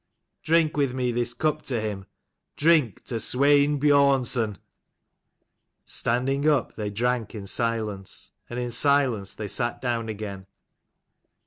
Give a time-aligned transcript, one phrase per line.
[0.41, 2.07] Drink with me this cup to him:
[2.57, 4.57] drink to Swein Biornson."
[5.85, 10.47] Standing up, they drank in silence: and in silence they sat down again.